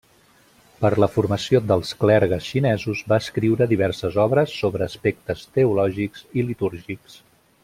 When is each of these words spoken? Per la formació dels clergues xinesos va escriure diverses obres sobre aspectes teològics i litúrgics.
Per 0.83 0.89
la 1.03 1.09
formació 1.17 1.61
dels 1.71 1.91
clergues 2.03 2.47
xinesos 2.53 3.03
va 3.13 3.21
escriure 3.25 3.69
diverses 3.75 4.19
obres 4.27 4.57
sobre 4.63 4.89
aspectes 4.93 5.49
teològics 5.59 6.29
i 6.41 6.51
litúrgics. 6.53 7.25